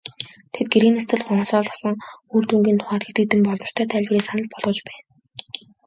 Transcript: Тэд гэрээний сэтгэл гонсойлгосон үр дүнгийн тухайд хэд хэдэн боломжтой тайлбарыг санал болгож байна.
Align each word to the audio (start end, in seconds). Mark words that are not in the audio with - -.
Тэд 0.53 0.65
гэрээний 0.73 1.01
сэтгэл 1.03 1.25
гонсойлгосон 1.27 1.95
үр 2.35 2.43
дүнгийн 2.47 2.79
тухайд 2.79 3.03
хэд 3.05 3.17
хэдэн 3.19 3.41
боломжтой 3.45 3.85
тайлбарыг 3.91 4.23
санал 4.25 4.51
болгож 4.53 4.77
байна. 4.87 5.01